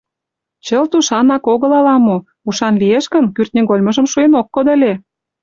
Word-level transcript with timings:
Чылт 0.65 0.91
ушанак 0.97 1.43
огыл 1.53 1.71
ала-мо; 1.79 2.17
ушан 2.47 2.73
лиеш 2.81 3.05
гын, 3.13 3.25
кӱртньыгольмыжым 3.35 4.05
шуэн 4.11 4.31
ок 4.39 4.47
кодо 4.53 4.69
ыле. 4.75 4.93